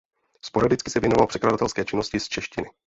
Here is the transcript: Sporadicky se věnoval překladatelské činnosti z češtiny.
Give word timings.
Sporadicky 0.43 0.89
se 0.91 0.99
věnoval 0.99 1.27
překladatelské 1.27 1.85
činnosti 1.85 2.19
z 2.19 2.27
češtiny. 2.29 2.67